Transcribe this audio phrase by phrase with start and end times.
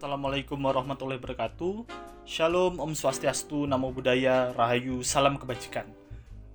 [0.00, 1.84] Assalamualaikum warahmatullahi wabarakatuh.
[2.24, 5.84] Shalom, Om Swastiastu, Namo Buddhaya, Rahayu, Salam Kebajikan.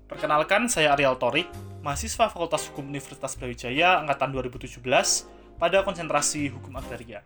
[0.10, 1.46] Perkenalkan, saya Ariel Torik,
[1.85, 4.81] mahasiswa Fakultas Hukum Universitas Brawijaya angkatan 2017
[5.62, 7.21] pada konsentrasi Hukum Agraria.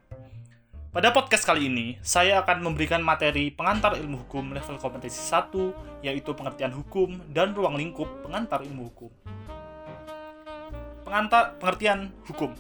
[0.92, 6.36] Pada podcast kali ini, saya akan memberikan materi pengantar ilmu hukum level kompetensi 1, yaitu
[6.36, 9.12] pengertian hukum dan ruang lingkup pengantar ilmu hukum.
[11.08, 12.52] Pengantar pengertian hukum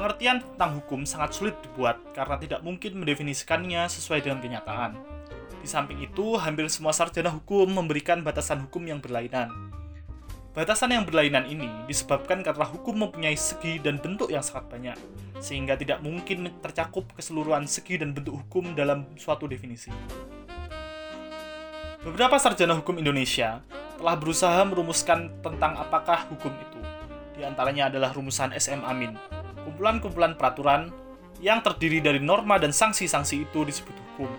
[0.00, 4.96] Pengertian tentang hukum sangat sulit dibuat karena tidak mungkin mendefinisikannya sesuai dengan kenyataan.
[5.60, 9.52] Di samping itu, hampir semua sarjana hukum memberikan batasan hukum yang berlainan.
[10.56, 14.96] Batasan yang berlainan ini disebabkan karena hukum mempunyai segi dan bentuk yang sangat banyak,
[15.36, 19.92] sehingga tidak mungkin tercakup keseluruhan segi dan bentuk hukum dalam suatu definisi.
[22.00, 23.60] Beberapa sarjana hukum Indonesia
[24.00, 26.80] telah berusaha merumuskan tentang apakah hukum itu.
[27.36, 29.20] Di antaranya adalah rumusan SM Amin,
[29.70, 30.90] kumpulan-kumpulan peraturan
[31.38, 34.30] yang terdiri dari norma dan sanksi-sanksi itu disebut hukum.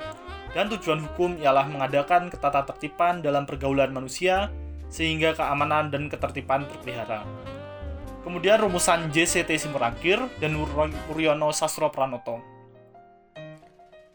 [0.52, 4.52] Dan tujuan hukum ialah mengadakan ketata tertiban dalam pergaulan manusia
[4.92, 7.24] sehingga keamanan dan ketertiban terpelihara.
[8.28, 10.54] Kemudian rumusan JCT Simorangkir dan
[11.10, 12.44] Wuryono Sastro Pranoto.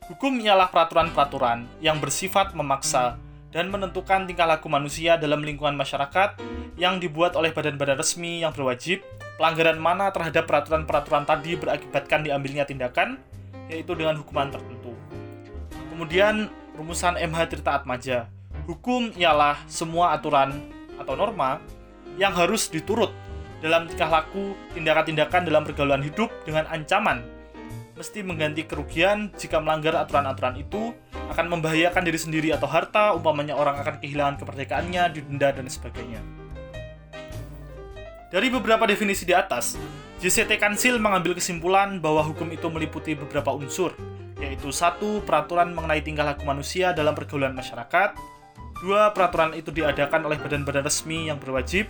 [0.06, 3.18] Hukum ialah peraturan-peraturan yang bersifat memaksa
[3.50, 6.38] dan menentukan tingkah laku manusia dalam lingkungan masyarakat
[6.78, 9.00] yang dibuat oleh badan-badan resmi yang berwajib
[9.36, 13.20] pelanggaran mana terhadap peraturan-peraturan tadi berakibatkan diambilnya tindakan,
[13.68, 14.92] yaitu dengan hukuman tertentu.
[15.92, 18.28] Kemudian, rumusan MH Tirta Atmaja.
[18.68, 20.58] Hukum ialah semua aturan
[20.98, 21.62] atau norma
[22.18, 23.12] yang harus diturut
[23.62, 27.36] dalam tingkah laku tindakan-tindakan dalam pergaulan hidup dengan ancaman
[27.96, 30.92] mesti mengganti kerugian jika melanggar aturan-aturan itu
[31.32, 36.20] akan membahayakan diri sendiri atau harta, umpamanya orang akan kehilangan keperdekaannya, didenda, dan sebagainya.
[38.26, 39.78] Dari beberapa definisi di atas,
[40.18, 43.94] JCT Kansil mengambil kesimpulan bahwa hukum itu meliputi beberapa unsur,
[44.42, 48.18] yaitu satu peraturan mengenai tingkah laku manusia dalam pergaulan masyarakat,
[48.82, 51.86] dua peraturan itu diadakan oleh badan-badan resmi yang berwajib,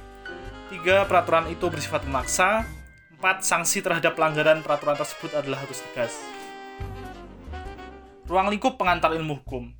[0.68, 2.68] tiga peraturan itu bersifat memaksa,
[3.16, 6.20] empat sanksi terhadap pelanggaran peraturan tersebut adalah harus tegas.
[8.28, 9.72] Ruang lingkup pengantar ilmu hukum.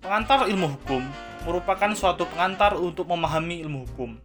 [0.00, 1.04] Pengantar ilmu hukum
[1.44, 4.16] merupakan suatu pengantar untuk memahami ilmu hukum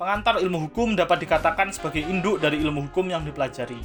[0.00, 3.76] pengantar ilmu hukum dapat dikatakan sebagai induk dari ilmu hukum yang dipelajari.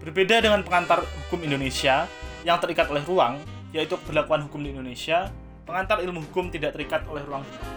[0.00, 2.08] Berbeda dengan pengantar hukum Indonesia
[2.40, 3.36] yang terikat oleh ruang,
[3.68, 5.28] yaitu keberlakuan hukum di Indonesia,
[5.68, 7.68] pengantar ilmu hukum tidak terikat oleh ruang hukum.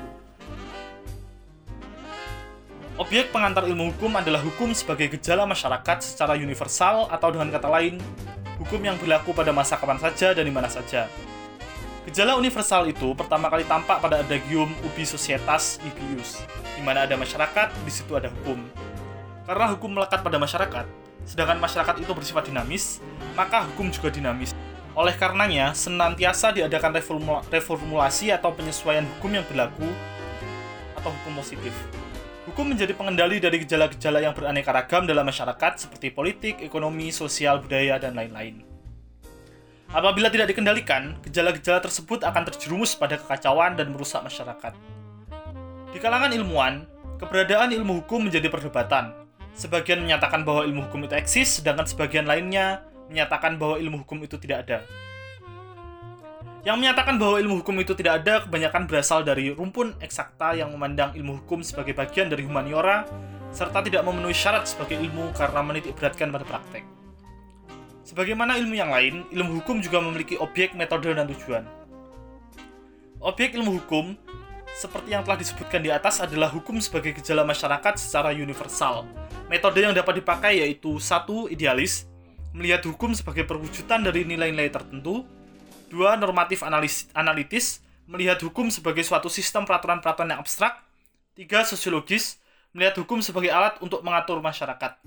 [2.96, 8.00] Objek pengantar ilmu hukum adalah hukum sebagai gejala masyarakat secara universal atau dengan kata lain,
[8.56, 11.12] hukum yang berlaku pada masa kapan saja dan di mana saja.
[12.10, 16.42] Gejala universal itu pertama kali tampak pada adagium ubi societas ibius,
[16.74, 18.66] di mana ada masyarakat, di situ ada hukum.
[19.46, 20.90] Karena hukum melekat pada masyarakat,
[21.22, 22.98] sedangkan masyarakat itu bersifat dinamis,
[23.38, 24.58] maka hukum juga dinamis.
[24.98, 26.98] Oleh karenanya, senantiasa diadakan
[27.54, 29.86] reformulasi atau penyesuaian hukum yang berlaku
[30.98, 31.78] atau hukum positif.
[32.50, 38.02] Hukum menjadi pengendali dari gejala-gejala yang beraneka ragam dalam masyarakat seperti politik, ekonomi, sosial, budaya,
[38.02, 38.66] dan lain-lain.
[39.90, 44.78] Apabila tidak dikendalikan, gejala-gejala tersebut akan terjerumus pada kekacauan dan merusak masyarakat.
[45.90, 46.86] Di kalangan ilmuwan,
[47.18, 49.18] keberadaan ilmu hukum menjadi perdebatan.
[49.58, 54.38] Sebagian menyatakan bahwa ilmu hukum itu eksis, sedangkan sebagian lainnya menyatakan bahwa ilmu hukum itu
[54.38, 54.86] tidak ada.
[56.62, 61.18] Yang menyatakan bahwa ilmu hukum itu tidak ada kebanyakan berasal dari rumpun eksakta yang memandang
[61.18, 63.10] ilmu hukum sebagai bagian dari humaniora,
[63.50, 66.99] serta tidak memenuhi syarat sebagai ilmu karena menitik beratkan pada praktek.
[68.10, 71.62] Sebagaimana ilmu yang lain, ilmu hukum juga memiliki objek, metode, dan tujuan.
[73.22, 74.18] Objek ilmu hukum
[74.74, 79.06] seperti yang telah disebutkan di atas adalah hukum sebagai gejala masyarakat secara universal.
[79.46, 82.10] Metode yang dapat dipakai yaitu satu idealis,
[82.50, 85.22] melihat hukum sebagai perwujudan dari nilai-nilai tertentu.
[85.94, 90.82] Dua normatif analis, analitis, melihat hukum sebagai suatu sistem peraturan-peraturan yang abstrak.
[91.38, 92.42] Tiga sosiologis,
[92.74, 94.98] melihat hukum sebagai alat untuk mengatur masyarakat.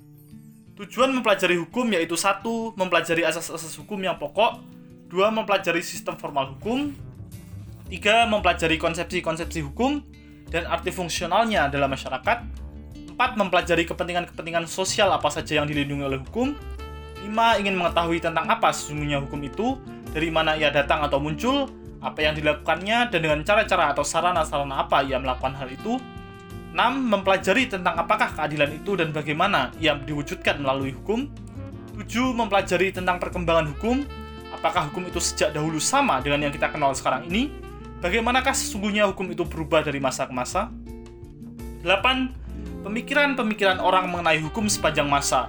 [0.72, 4.60] Tujuan mempelajari hukum yaitu satu, mempelajari asas-asas hukum yang pokok,
[5.12, 6.96] dua, mempelajari sistem formal hukum,
[7.92, 10.00] Tiga, mempelajari konsepsi-konsepsi hukum
[10.48, 12.40] dan arti fungsionalnya dalam masyarakat.
[13.12, 16.56] Empat, mempelajari kepentingan-kepentingan sosial apa saja yang dilindungi oleh hukum.
[17.20, 19.76] Lima, ingin mengetahui tentang apa sesungguhnya hukum itu,
[20.08, 21.68] dari mana ia datang atau muncul,
[22.00, 26.00] apa yang dilakukannya, dan dengan cara-cara atau sarana-sarana apa ia melakukan hal itu.
[26.72, 26.80] 6.
[26.80, 31.28] Mempelajari tentang apakah keadilan itu dan bagaimana ia diwujudkan melalui hukum.
[31.96, 32.32] 7.
[32.32, 34.02] Mempelajari tentang perkembangan hukum,
[34.56, 37.52] apakah hukum itu sejak dahulu sama dengan yang kita kenal sekarang ini,
[38.02, 40.74] Bagaimanakah sesungguhnya hukum itu berubah dari masa ke masa?
[41.86, 42.82] 8.
[42.82, 45.46] Pemikiran-pemikiran orang mengenai hukum sepanjang masa.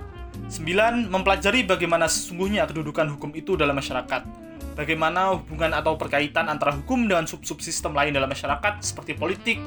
[0.54, 1.10] 9.
[1.10, 4.22] Mempelajari bagaimana sesungguhnya kedudukan hukum itu dalam masyarakat.
[4.78, 9.58] Bagaimana hubungan atau perkaitan antara hukum dengan sub-sub sistem lain dalam masyarakat seperti politik,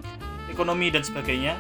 [0.51, 1.59] ekonomi, dan sebagainya.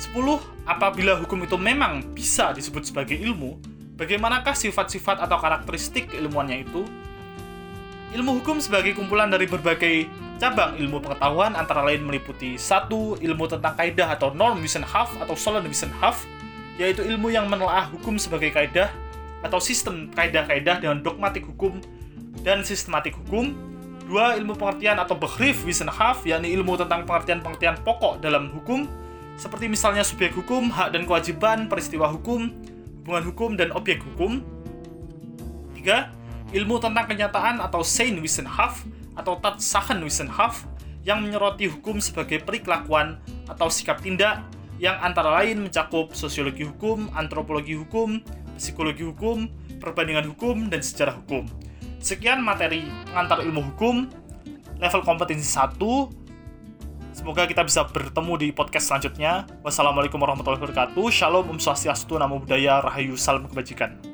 [0.00, 0.40] 10.
[0.64, 3.60] Apabila hukum itu memang bisa disebut sebagai ilmu,
[4.00, 6.88] bagaimanakah sifat-sifat atau karakteristik keilmuannya itu?
[8.10, 10.08] Ilmu hukum sebagai kumpulan dari berbagai
[10.40, 15.68] cabang ilmu pengetahuan antara lain meliputi satu ilmu tentang kaidah atau norm Wissenhof atau Solon
[15.68, 16.24] Wissenhof
[16.80, 18.88] yaitu ilmu yang menelaah hukum sebagai kaidah
[19.44, 21.76] atau sistem kaidah-kaidah dengan dogmatik hukum
[22.40, 23.52] dan sistematik hukum.
[24.10, 28.90] Dua, ilmu pengertian atau Begriff Wissenhof, yakni ilmu tentang pengertian-pengertian pokok dalam hukum,
[29.38, 32.50] seperti misalnya subjek hukum, hak dan kewajiban, peristiwa hukum,
[33.06, 34.42] hubungan hukum, dan objek hukum.
[35.78, 36.10] Tiga,
[36.50, 38.82] ilmu tentang kenyataan atau Sein Wissenhof
[39.14, 40.66] atau Tatsachen Wissenhof,
[41.06, 44.42] yang menyoroti hukum sebagai periklakuan atau sikap tindak
[44.82, 48.18] yang antara lain mencakup sosiologi hukum, antropologi hukum,
[48.58, 49.46] psikologi hukum,
[49.78, 51.46] perbandingan hukum, dan sejarah hukum.
[52.00, 54.08] Sekian materi pengantar ilmu hukum
[54.80, 55.76] level kompetensi 1.
[57.12, 59.44] Semoga kita bisa bertemu di podcast selanjutnya.
[59.60, 61.06] Wassalamualaikum warahmatullahi wabarakatuh.
[61.12, 64.09] Shalom, Om Swastiastu, Namo Buddhaya, Rahayu, Salam Kebajikan.